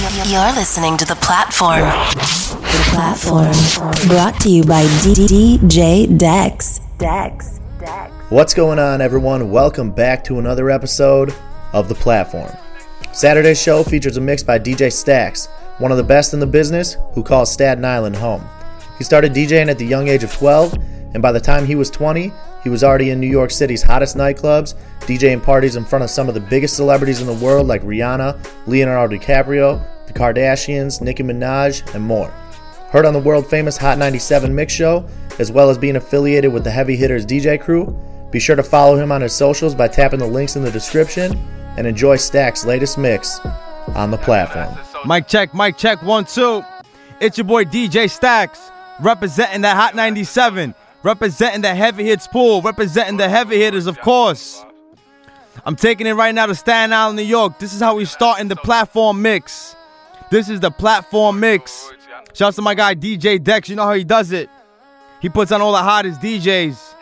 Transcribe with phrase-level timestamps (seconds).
[0.00, 1.80] You're listening to The Platform.
[1.80, 3.52] The Platform.
[4.08, 6.80] Brought to you by DJ Dex.
[6.96, 7.60] Dex.
[7.78, 8.10] Dex.
[8.30, 9.50] What's going on, everyone?
[9.50, 11.34] Welcome back to another episode
[11.74, 12.50] of The Platform.
[13.12, 16.96] Saturday's show features a mix by DJ Stacks, one of the best in the business,
[17.12, 18.42] who calls Staten Island home.
[18.96, 20.78] He started DJing at the young age of 12,
[21.12, 22.32] and by the time he was 20,
[22.62, 26.28] he was already in New York City's hottest nightclubs, DJing parties in front of some
[26.28, 31.94] of the biggest celebrities in the world like Rihanna, Leonardo DiCaprio, the Kardashians, Nicki Minaj,
[31.94, 32.28] and more.
[32.90, 36.64] Heard on the world famous Hot 97 Mix Show, as well as being affiliated with
[36.64, 37.96] the Heavy Hitters DJ crew.
[38.30, 41.36] Be sure to follow him on his socials by tapping the links in the description
[41.76, 43.40] and enjoy Stack's latest mix
[43.94, 44.76] on the platform.
[45.06, 46.62] Mic check, mic check, one, two.
[47.20, 48.70] It's your boy DJ Stacks,
[49.00, 54.64] representing that Hot 97 representing the heavy hits pool, representing the heavy hitters, of course.
[55.64, 57.58] I'm taking it right now to Staten Island, New York.
[57.58, 59.74] This is how we start in the platform mix.
[60.30, 61.90] This is the platform mix.
[62.32, 63.68] Shouts to my guy DJ Dex.
[63.68, 64.48] You know how he does it.
[65.20, 66.94] He puts on all the hottest DJs,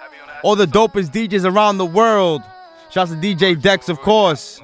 [0.43, 2.43] all the dopest DJs around the world.
[2.91, 4.61] Shouts to DJ Dex, of course.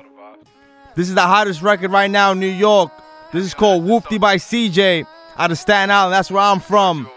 [0.96, 2.90] This is the hottest record right now in New York.
[3.32, 6.14] This is called Whoopty by CJ out of Staten Island.
[6.14, 7.08] That's where I'm from.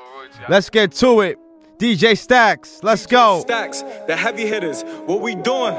[0.49, 1.39] Let's get to it.
[1.77, 3.41] DJ Stacks, let's go.
[3.41, 5.75] Stacks, the heavy hitters, what we doing?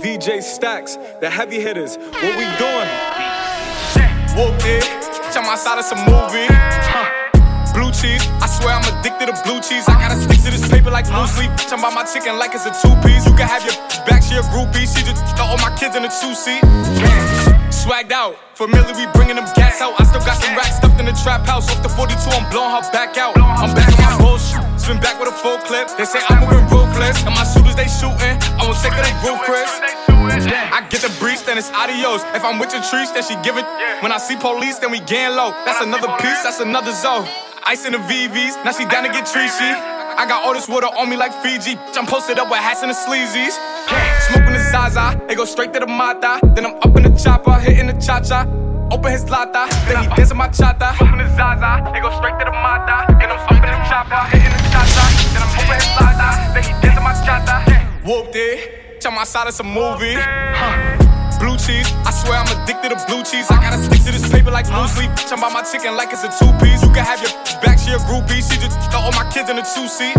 [0.00, 2.88] DJ Stacks, the heavy hitters, what we doing?
[4.32, 4.80] Whoopty,
[5.28, 6.48] check my side of some movie.
[7.76, 9.84] Blue cheese, I swear I'm addicted to blue cheese.
[9.92, 11.50] I gotta stick to this paper like blue sleep.
[11.68, 13.26] Talking about my chicken like it's a two piece.
[13.28, 13.76] You can have your
[14.08, 14.88] back, she a groupie.
[14.88, 16.64] She just got all my kids in a two seat.
[17.68, 20.00] Swagged out, familiar, we bringing them gas out.
[20.00, 21.68] I still got some racks stuffed in the trap house.
[21.68, 23.36] Off the 42, I'm blowing her back out.
[23.36, 24.73] I'm back on my bullshit.
[24.84, 25.88] Spin back with a full clip.
[25.96, 27.16] They say I'm moving ruthless.
[27.24, 28.36] And my shooters, they shooting.
[28.60, 29.16] I won't take of they
[29.48, 29.72] Chris.
[30.20, 32.20] I get the breeze, then it's adios.
[32.36, 33.64] If I'm with your trees, then she give it.
[34.04, 35.56] When I see police, then we gang low.
[35.64, 37.24] That's another piece, that's another zone.
[37.64, 39.72] Ice in the VVs, now she down to get treachy.
[40.20, 41.80] I got all this water on me like Fiji.
[41.96, 43.56] I'm posted up with hats and the sleazies.
[44.28, 46.40] Smoking the Zaza, it go straight to the Mata.
[46.54, 48.63] Then I'm up in the chopper, hitting the cha cha.
[48.94, 50.94] Open his lata, then he dancing my chata.
[50.94, 53.10] Smoking the Zaza, it go straight to the Mata.
[53.18, 55.04] Then I'm up in the chopper, hitting the cha cha.
[55.34, 57.56] Then I'm open his lata, then he dancing my chata.
[58.06, 60.14] Whoopty, check my side, it's a movie.
[61.42, 63.50] Blue cheese, I swear I'm addicted to blue cheese.
[63.50, 65.10] I gotta stick to this paper like blue sleep.
[65.26, 66.78] Talking about my chicken like it's a two piece.
[66.78, 67.34] You can have your
[67.66, 68.46] back, she a groupie.
[68.46, 70.14] She just got all my kids in a two seat.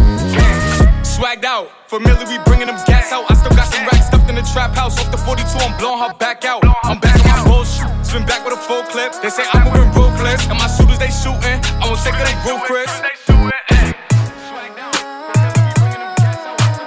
[1.08, 3.24] Swagged out, familiar, we bringing them gas out.
[3.32, 5.00] I still got some racks stuffed in the trap house.
[5.00, 6.60] Off the 42, I'm blowing her back out.
[6.84, 9.12] I'm back on my bullshit, spin back with a full clip.
[9.22, 11.60] They say I'm moving ruthless, and my shooters they shooting.
[11.82, 12.92] I won't take of they Chris.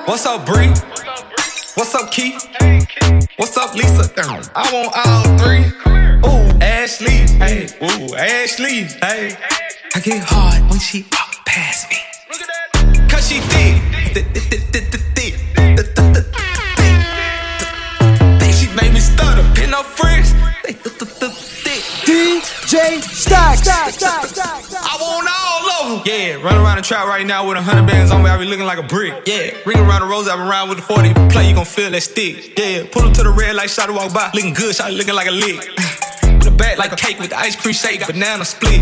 [0.06, 0.72] What's up, Bree?
[1.74, 2.48] What's up, Keith?
[3.36, 4.10] What's up, Lisa?
[4.54, 5.64] I want all three.
[6.24, 7.26] Ooh, Ashley.
[7.38, 8.84] Hey, ooh, Ashley.
[9.04, 9.36] Hey.
[9.94, 11.96] I get hard when she walk past me.
[13.08, 13.76] Cause she thick.
[18.58, 19.44] She made me stutter.
[19.54, 20.07] Pin up friends.
[26.08, 28.30] Yeah, run around the trap right now with a hundred bands on me.
[28.30, 29.12] I be looking like a brick.
[29.26, 30.26] Yeah, ring around the rose.
[30.26, 31.12] I been around with the 40.
[31.28, 32.58] Play, you gon' feel that stick.
[32.58, 33.68] Yeah, pull up to the red light.
[33.68, 34.30] Shot to walk by.
[34.32, 34.74] Looking good.
[34.74, 35.68] Shot looking like a lick.
[36.48, 38.06] a back like a cake with the ice cream shake.
[38.06, 38.80] Banana split.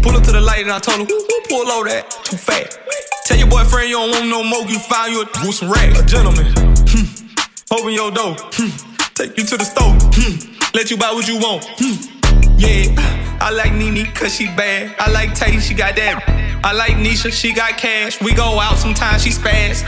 [0.00, 2.08] Pull up to the light and I told him, who, who pull over that?
[2.22, 2.78] Too fat.
[3.26, 4.62] Tell your boyfriend you don't want no more.
[4.70, 5.98] You find you a some rag.
[5.98, 6.54] A gentleman.
[6.86, 7.10] Hmm.
[7.74, 8.36] Open your door.
[8.54, 8.70] Hmm.
[9.18, 9.90] Take you to the store.
[10.14, 10.54] Hmm.
[10.72, 11.66] Let you buy what you want.
[11.82, 12.19] Hmm.
[12.60, 12.92] Yeah,
[13.40, 14.94] I like Nene cause she bad.
[14.98, 16.60] I like Tay, she got that.
[16.62, 18.20] I like Nisha, she got cash.
[18.20, 19.82] We go out sometimes, she spaz.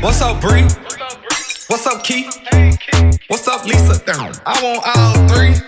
[0.00, 0.62] What's up, Bree?
[1.66, 2.32] What's up, Keith?
[3.26, 4.00] What's up, Lisa?
[4.46, 5.58] I want all three.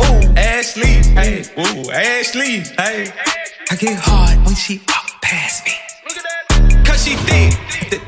[0.00, 1.04] Ooh, Ashley.
[1.12, 2.60] Hey, ooh, Ashley.
[2.78, 3.12] Hey.
[3.70, 6.84] I get hard when she walk past me.
[6.84, 8.05] Cause she thick.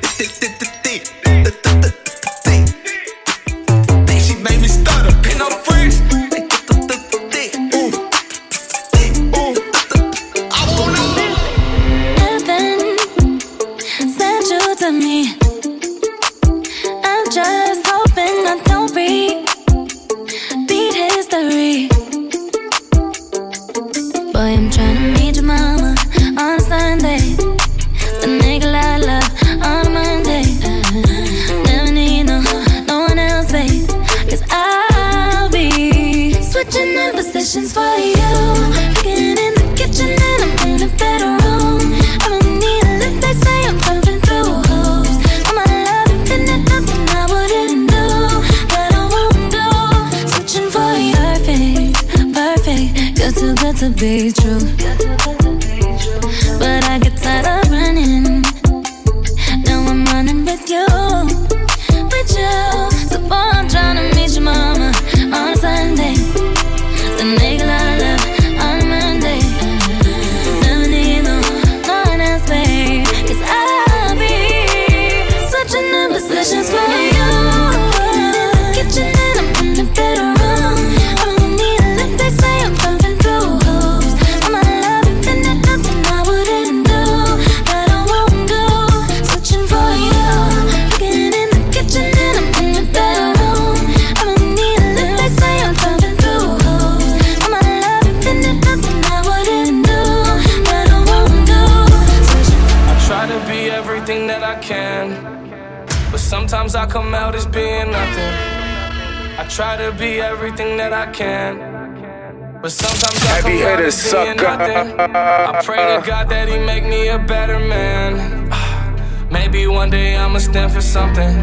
[114.59, 115.01] Nothing.
[115.01, 118.49] I pray to God that He make me a better man.
[119.31, 121.37] Maybe one day I'ma stand for something.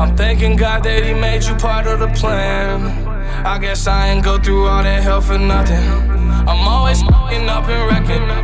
[0.00, 3.06] I'm thanking God that He made you part of the plan.
[3.46, 5.84] I guess I ain't go through all that hell for nothing.
[6.48, 8.43] I'm always fing up and wrecking.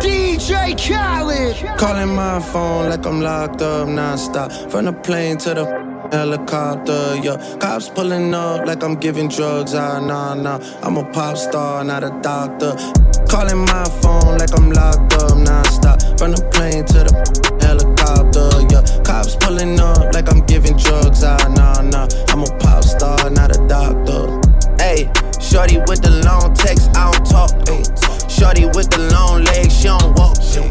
[0.00, 1.78] DJ Khaled.
[1.78, 4.70] Calling my phone like I'm locked up nonstop.
[4.70, 5.64] From the plane to the
[6.12, 7.56] helicopter, yeah.
[7.58, 9.74] Cops pulling up like I'm giving drugs.
[9.74, 10.58] Ah, nah, nah.
[10.82, 12.76] I'm a pop star, not a doctor.
[13.28, 16.18] Calling my phone like I'm locked up nonstop.
[16.18, 17.12] From the plane to the
[17.60, 17.93] helicopter, yeah.
[19.24, 21.24] Cops pulling up like I'm giving drugs.
[21.24, 22.06] Ah, nah, nah.
[22.28, 24.36] I'm a pop star, not a doctor.
[24.76, 25.08] Hey,
[25.40, 27.52] shorty with the long text, I don't talk.
[27.72, 27.80] Ay.
[28.28, 30.36] Shorty with the long legs, she don't walk.
[30.36, 30.68] ay.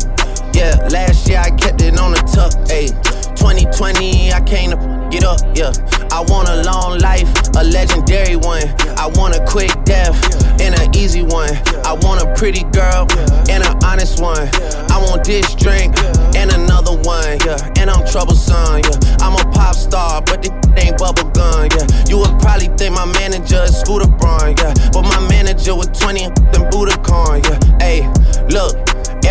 [0.53, 2.53] Yeah, last year I kept it on the tuck.
[2.69, 2.93] Ay.
[3.41, 4.77] 2020, I came to
[5.09, 5.41] get up.
[5.57, 5.73] Yeah,
[6.13, 7.27] I want a long life,
[7.57, 8.61] a legendary one.
[9.01, 10.13] I want a quick death
[10.61, 11.49] and an easy one.
[11.83, 13.07] I want a pretty girl
[13.49, 14.47] and an honest one.
[14.93, 15.97] I want this drink
[16.37, 17.39] and another one.
[17.43, 18.85] Yeah, and I'm troublesome.
[18.85, 21.69] Yeah, I'm a pop star, but this ain't bubble gun.
[21.73, 24.53] Yeah, you would probably think my manager is Scooter Braun.
[24.57, 26.35] Yeah, but my manager with 20 and
[26.69, 27.41] Budokan.
[27.41, 28.05] Yeah, hey,
[28.53, 28.77] look.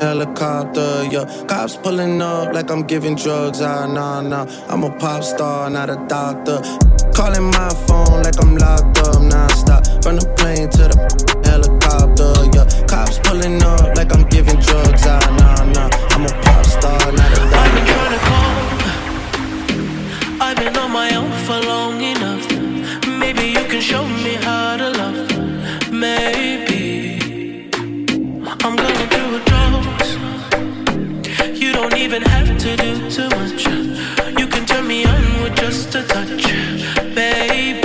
[0.00, 1.24] helicopter, yeah.
[1.46, 3.60] Cops pulling up like I'm giving drugs.
[3.60, 4.46] Ah, nah, nah.
[4.68, 6.60] I'm a pop star, not a doctor.
[7.14, 10.02] Calling my phone like I'm locked up nonstop.
[10.02, 10.96] From the plane to the
[11.44, 12.66] helicopter, yeah.
[12.86, 15.02] Cops pulling up like I'm giving drugs.
[15.06, 15.88] Ah, nah, nah.
[16.14, 18.54] I'm a pop star, not a I've been trying to call.
[20.40, 22.44] I've been on my own for long enough.
[23.06, 24.36] Maybe you can show me
[32.04, 33.64] even have to do too much.
[34.38, 36.44] You can turn me on with just a touch,
[37.14, 37.83] baby.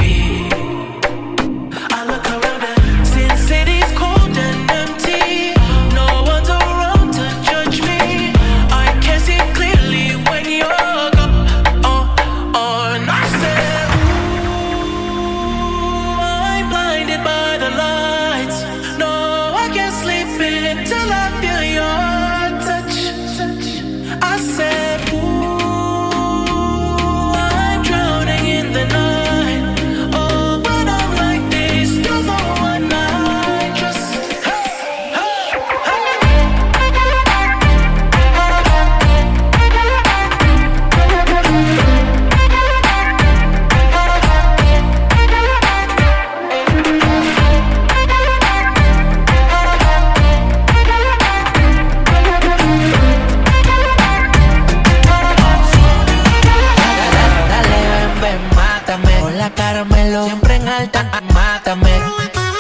[59.40, 61.92] la caramelo, siempre en alta, mátame.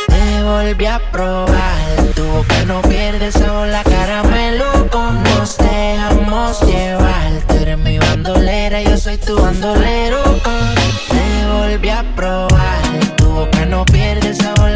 [0.07, 4.87] Me volví a probar, tu boca no pierde el sabor, la caramelo.
[4.89, 10.23] Con nos dejamos llevar, tú eres mi bandolera, yo soy tu bandolero.
[11.11, 12.81] Me volví a probar,
[13.17, 14.69] tu boca no pierde el sabor,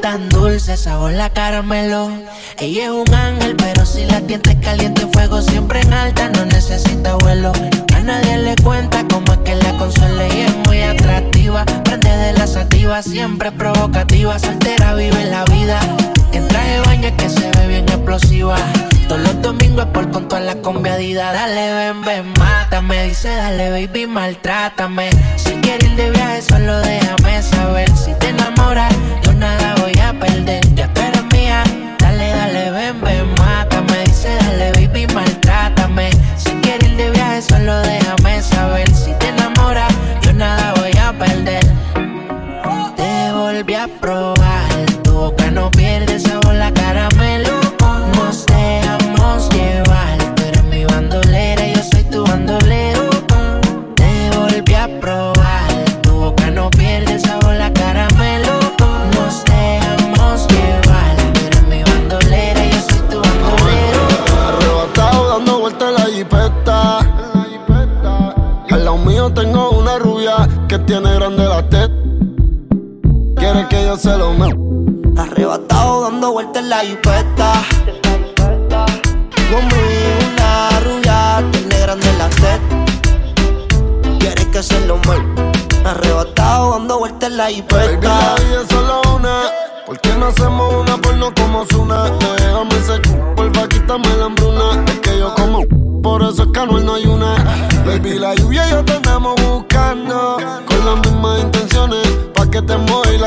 [0.00, 2.10] tan dulce, sabor la caramelo.
[2.58, 7.14] Ella es un ángel, pero si la tientes caliente, fuego siempre en alta, no necesita
[7.16, 7.52] vuelo.
[7.94, 11.64] A nadie le cuenta cómo es que la consuela y es muy atractiva.
[11.84, 15.80] Prende de la sativa, siempre provocativa, soltera vive la vida.
[16.32, 18.56] En traje baño que se ve bien explosiva.
[19.08, 21.32] Todos los domingos por con toda la conviadida.
[21.32, 23.08] Dale, ven, ven, mátame.
[23.08, 25.10] Dice, dale, baby, maltrátame.
[25.36, 27.90] Si quieres ir de viaje, solo déjame saber.
[27.96, 28.92] Si te enamoras,
[29.38, 30.62] nada voy a perder.
[30.74, 31.62] Ya tú eres mía.
[31.98, 33.47] Dale, dale, ven, ven, mátame.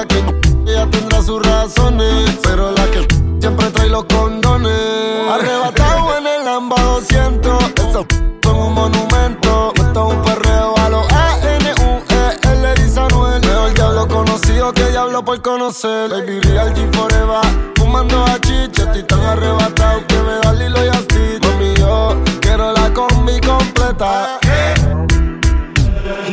[0.01, 2.37] La que ella tendrá sus razones.
[2.43, 3.07] Pero la que
[3.39, 4.71] siempre trae los condones.
[5.29, 7.63] Arrebatado en el Lamba 200.
[7.75, 8.05] Esos
[8.43, 9.73] son un monumento.
[9.75, 11.07] Esto es un perreo a los
[12.75, 13.41] dice Anuel.
[13.41, 16.09] Mejor diablo conocido que diablo por conocer.
[16.09, 17.41] Baby, real G forever.
[17.75, 21.43] Fumando a chicha, estoy tan arrebatado que me da Lilo y Stitch.
[21.45, 24.40] Mami, yo quiero la combi completa.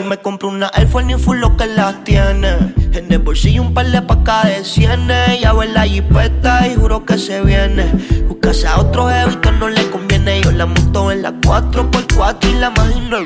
[0.08, 2.56] Me compré una Air Force New Full lo que las tiene.
[2.94, 5.38] En el bolsillo un par de pacas de cienes.
[5.38, 7.92] Ya en la jipeta y juro que se viene.
[8.26, 10.40] Buscase a otro jevito no le conviene.
[10.40, 13.18] Yo la monto en la 4x4 y la imagino.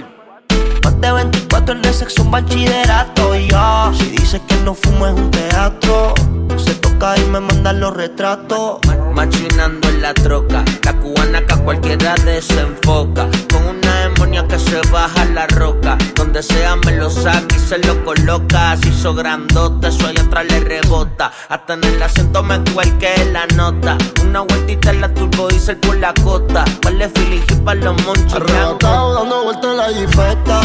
[0.82, 3.36] Más de 24 en el sexo, un bachillerato.
[3.36, 6.14] Y yo, si dices que no fumo es un teatro.
[6.56, 8.80] Se toca y me mandan los retratos.
[9.14, 13.28] Machinando en la troca, la cubana que a cualquiera desenfoca.
[13.52, 13.81] Con una
[14.30, 15.98] que se baja la roca.
[16.14, 18.76] Donde sea me lo saca y se lo coloca.
[18.76, 21.32] Se hizo grandote, eso atrás le rebota.
[21.48, 23.98] Hasta en el acento me cuelque la nota.
[24.24, 26.64] Una vueltita en la turbo diesel por la cota.
[26.84, 28.34] Vale filigi pa' los monchos.
[28.34, 30.60] Arrebatado dando vueltas en la jipeta.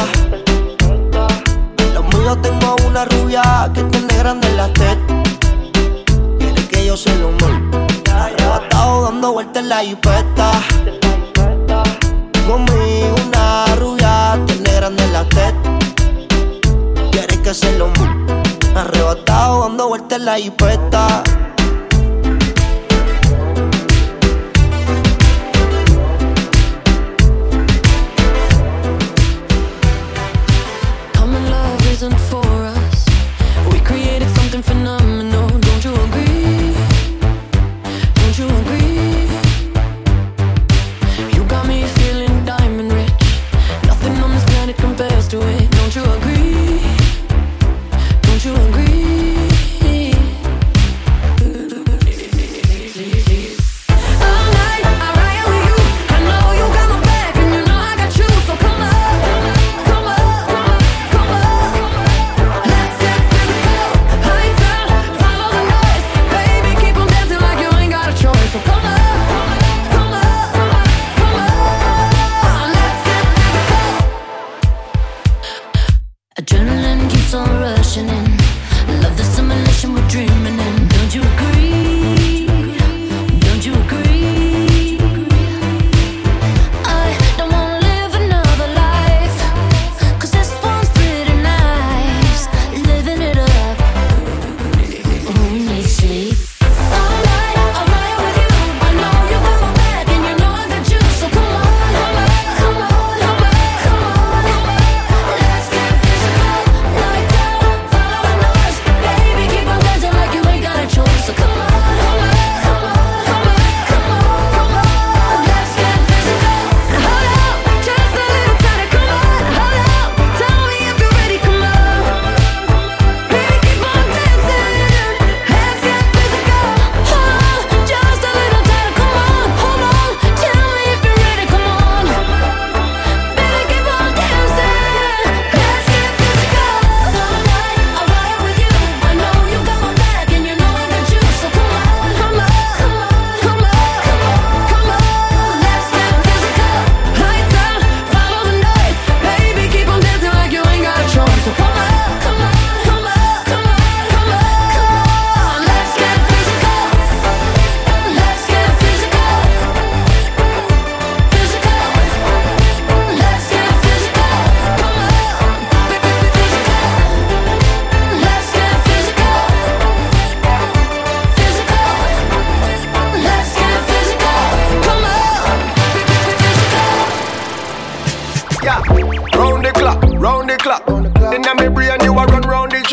[1.93, 5.23] Los míos tengo una rubia que tiene grande la teta.
[6.39, 7.87] Quiere que yo se lo mueva.
[8.13, 10.51] Arrebatado dando vueltas en la jipeta.
[12.47, 13.36] Conmigo una
[14.45, 15.77] tiene grande la teta.
[17.11, 17.91] Quiere que se lo.
[18.75, 21.23] Arrebatado dando vueltas en la jipeta.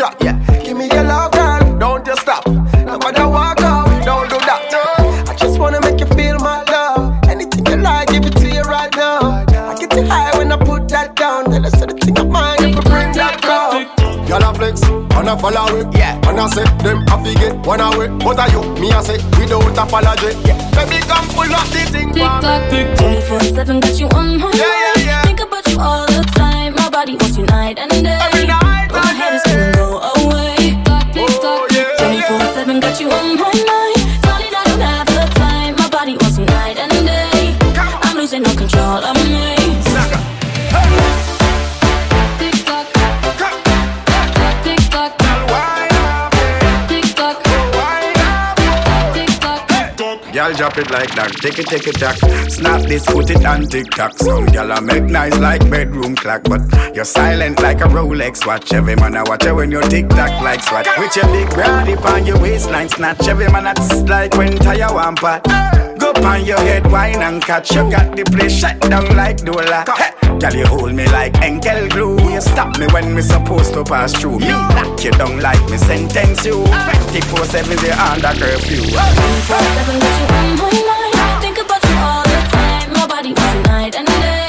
[0.05, 0.39] Round the track.
[0.57, 1.77] Yeah, give me your love, girl.
[1.79, 2.45] Don't you stop.
[2.47, 5.29] No matter walk out, don't do that.
[5.29, 7.23] I just wanna make you feel my love.
[7.29, 9.45] Anything you like, give it to you right now.
[9.47, 11.49] I get you high when I put that down.
[11.51, 14.27] Then I say the thing of mine, if I bring that down.
[14.27, 15.87] Y'all a flex, and I follow it.
[15.95, 16.17] Yeah.
[16.29, 18.09] And I say, them have to get one away.
[18.25, 20.33] What are you, me I say, without apology.
[20.47, 20.57] Yeah.
[20.73, 22.83] Baby, come pull up the thing Tick for tock, me.
[22.97, 25.05] 24 7 got you on my Yeah, yeah, mind.
[25.05, 25.21] yeah.
[25.23, 26.73] Think about you all the time.
[26.75, 28.17] My body wants you night and day.
[28.19, 28.64] Every night
[50.55, 52.17] drop it like that, take it, take it, jack.
[52.49, 54.17] Snap this, put it on TikTok.
[54.17, 56.61] Some girl I make nice like bedroom clock, but
[56.95, 58.73] you're silent like a Rolex watch.
[58.73, 60.87] Every man I watch you when you tick tock like swat.
[60.97, 63.27] With your big body on your waistline, snatch.
[63.27, 65.74] Every man that's like when tire one pot.
[66.15, 67.71] Go on your head, wine and catch.
[67.75, 69.85] You got the place shut down like Dola.
[69.97, 72.19] Hey, Girl, you hold me like Enkel glue.
[72.33, 74.39] You stop me when me supposed to pass through.
[74.39, 76.63] Me lock you down like me sentence you.
[76.67, 76.91] Uh.
[77.11, 78.83] 24-7 they under curfew.
[78.83, 81.41] 24/7 got you on my mind.
[81.41, 82.91] Think about you all the time.
[82.93, 84.47] My body wants night and day.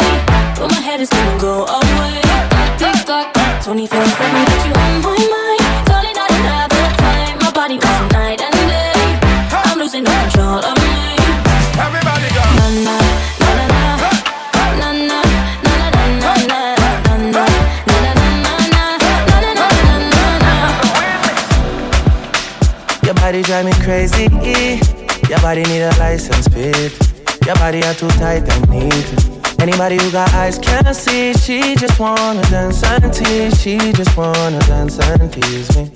[0.59, 2.23] But my head is gonna go away.
[2.79, 4.86] Tick tock, 24/7 got you
[23.37, 24.22] body drive me crazy.
[25.29, 26.96] Your body need a license plate.
[27.44, 29.12] Your body are too tight and neat.
[29.61, 31.35] Anybody who got eyes can see.
[31.35, 33.61] She just wanna dance and tease.
[33.61, 35.90] She just wanna dance and tease me.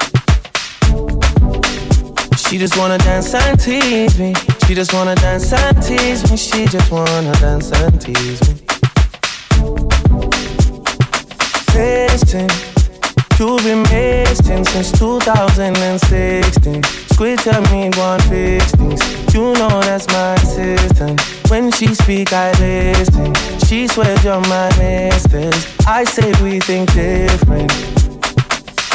[2.37, 4.35] She just wanna dance and tease me.
[4.67, 6.37] She just wanna dance and tease me.
[6.37, 8.55] She just wanna dance and tease me.
[11.75, 12.51] Listen,
[13.39, 17.10] you've been missing since 2016.
[17.21, 19.35] Squid tell me one fix things.
[19.35, 21.21] You know that's my assistant.
[21.51, 23.35] When she speak, I listen.
[23.67, 25.87] She swears you're my mistress.
[25.87, 27.71] I say we think different.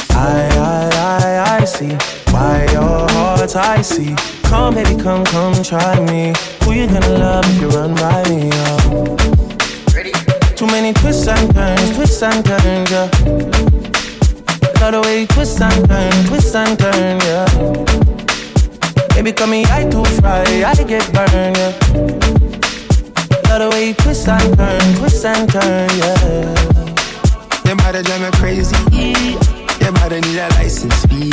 [0.09, 1.93] I, I, I, I see
[2.33, 4.15] why your heart's icy.
[4.49, 6.33] Come, baby, come, come, try me.
[6.63, 8.49] Who you gonna love if you run by me?
[8.51, 9.15] Oh.
[10.55, 13.05] Too many twists and turns, twists and turns, yeah.
[14.81, 18.04] Love the way you twist and turn, twist and turn, yeah.
[19.15, 21.71] Baby, call me I too fry, I get burned, yeah.
[23.47, 26.75] Love the way you twist and turn, twist and turn, yeah.
[27.65, 28.75] Your body drive me crazy.
[29.81, 31.31] Your body need a license fee.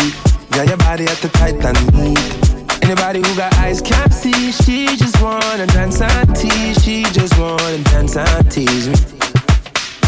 [0.55, 2.85] Yeah, your body at the tight and neat.
[2.85, 4.53] Anybody who got eyes can't see.
[4.53, 6.83] She just wanna dance and tease.
[6.85, 8.95] She just wanna dance and tease me.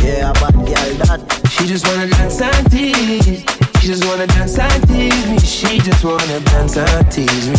[0.00, 1.20] Yeah, bad girl that.
[1.50, 3.63] She just wanna dance and tease.
[3.84, 5.36] She just wanna dance and tease me.
[5.44, 7.56] She just wanna dance and tease me.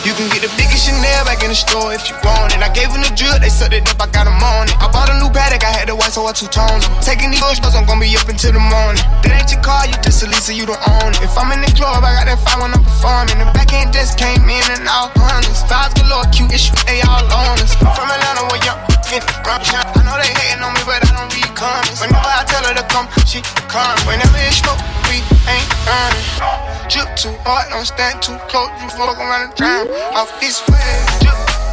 [0.00, 2.64] You can get the biggest Chanel back in the store if you want it.
[2.64, 4.72] I gave them the drill, they sucked it up, I got them on it.
[4.80, 6.88] I bought a new Patek, I had the white, so I two-toned.
[7.04, 9.04] Taking these bush I'm gonna be up until the morning.
[9.28, 11.20] That ain't your car, you just a Lisa, you don't own it.
[11.20, 13.44] If I'm in the club, I got that fire when I'm performing.
[13.44, 15.60] The back end just came in and all hundreds.
[15.68, 17.76] Fives galore, cute issue, they all on us.
[17.76, 19.90] From Atlanta, where young run shot.
[19.96, 21.98] I know they hating on me, but I don't read comments.
[21.98, 23.98] Whenever I tell her to come, she come.
[24.06, 24.78] Whenever it's smoke,
[25.10, 25.18] we
[25.50, 26.26] ain't earning.
[26.86, 28.70] Drip too hard, don't stand too close.
[28.78, 30.78] You fuck around and drown off this way.
[31.18, 31.69] Drip.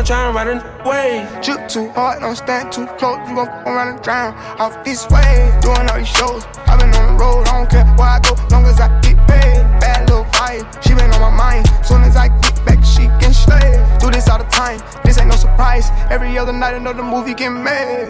[0.00, 1.40] Around and drown, try and ride a way.
[1.42, 3.18] Drip too hard, don't stand too close.
[3.28, 5.58] You gon' fuck around and drown off this way.
[5.60, 8.34] Doing all these shows, i been on the road, I don't care where I go,
[8.50, 9.62] long as I get paid.
[9.80, 11.66] Bad little vibe, she been on my mind.
[11.84, 13.76] Soon as I get back, she can slay.
[14.00, 15.90] Do this all the time, this ain't no surprise.
[16.10, 18.08] Every other night, another movie get made.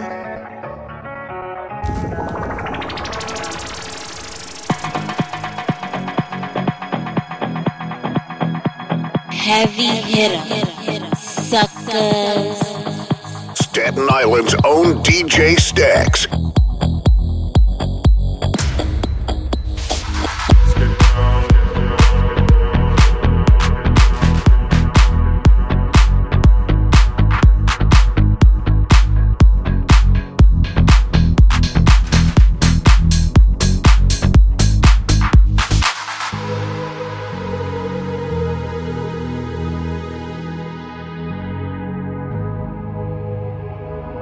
[9.31, 10.90] Heavy hitter,
[11.51, 12.57] suckers.
[13.59, 16.25] Staten Island's own DJ Stacks.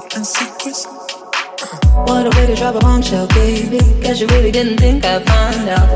[0.00, 0.86] keeping secrets.
[2.06, 3.78] What a way to drop a bombshell, baby.
[4.02, 5.88] Guess you really didn't think I'd find out.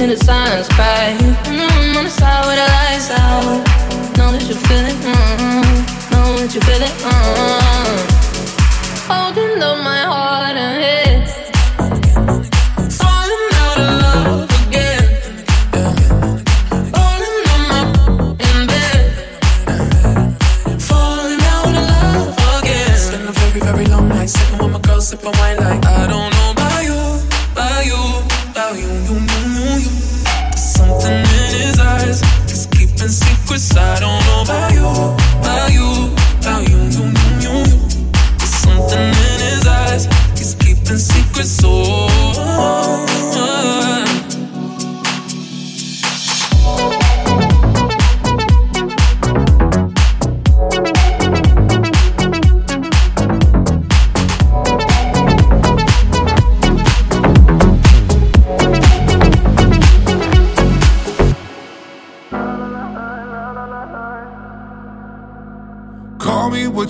[0.00, 1.16] In the silence, cry.
[1.44, 3.42] Mm, on the side with the lights out.
[4.16, 4.98] Know that you feel it.
[5.10, 6.94] Mm, know that you feel it.
[7.02, 7.98] Mm.
[9.10, 11.11] Holding up my heart and head.
[33.58, 33.76] Secrets.
[33.76, 34.86] I don't know about you,
[35.40, 37.78] about you, about you, you, you, you, you.
[38.38, 40.06] There's something in his eyes.
[40.38, 41.60] He's keeping secrets.
[41.64, 42.11] Oh.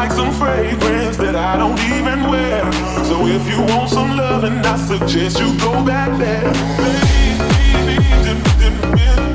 [0.00, 2.60] like some fragrance that I don't even wear.
[3.04, 6.50] So if you want some loving, I suggest you go back there.
[6.80, 9.29] Baby, baby,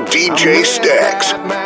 [0.00, 1.63] DJ Stacks.